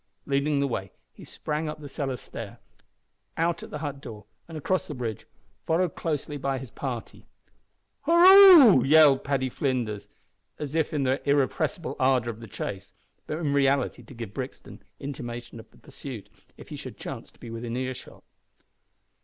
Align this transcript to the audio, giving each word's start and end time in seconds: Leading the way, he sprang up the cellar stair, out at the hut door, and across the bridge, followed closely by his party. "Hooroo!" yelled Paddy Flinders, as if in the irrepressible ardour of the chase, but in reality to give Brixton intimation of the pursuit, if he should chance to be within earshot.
Leading 0.25 0.59
the 0.59 0.67
way, 0.67 0.89
he 1.13 1.23
sprang 1.23 1.69
up 1.69 1.79
the 1.79 1.87
cellar 1.87 2.15
stair, 2.15 2.57
out 3.37 3.61
at 3.61 3.69
the 3.69 3.77
hut 3.85 4.01
door, 4.01 4.25
and 4.47 4.57
across 4.57 4.87
the 4.87 4.95
bridge, 4.95 5.27
followed 5.67 5.93
closely 5.95 6.37
by 6.37 6.57
his 6.57 6.71
party. 6.71 7.27
"Hooroo!" 8.07 8.83
yelled 8.83 9.23
Paddy 9.23 9.47
Flinders, 9.47 10.07
as 10.57 10.73
if 10.73 10.91
in 10.91 11.03
the 11.03 11.21
irrepressible 11.29 11.95
ardour 11.99 12.31
of 12.31 12.39
the 12.39 12.47
chase, 12.47 12.93
but 13.27 13.37
in 13.37 13.53
reality 13.53 14.01
to 14.01 14.13
give 14.15 14.33
Brixton 14.33 14.81
intimation 14.99 15.59
of 15.59 15.69
the 15.69 15.77
pursuit, 15.77 16.29
if 16.57 16.69
he 16.69 16.75
should 16.77 16.97
chance 16.97 17.29
to 17.29 17.39
be 17.39 17.51
within 17.51 17.77
earshot. 17.77 18.23